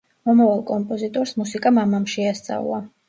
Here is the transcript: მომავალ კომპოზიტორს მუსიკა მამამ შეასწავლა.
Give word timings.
მომავალ 0.27 0.63
კომპოზიტორს 0.69 1.33
მუსიკა 1.41 1.73
მამამ 1.79 2.09
შეასწავლა. 2.15 2.81